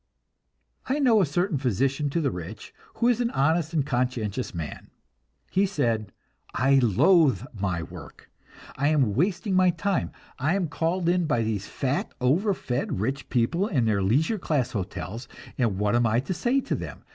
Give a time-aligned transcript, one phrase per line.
[0.87, 4.89] I know a certain physician to the rich, who is an honest and conscientious man.
[5.51, 6.11] He said,
[6.55, 8.31] "I loath my work.
[8.75, 10.11] I am wasting my time.
[10.39, 14.71] I am called in by these fat, over fed rich people in their leisure class
[14.71, 17.03] hotels, and what am I to say to them?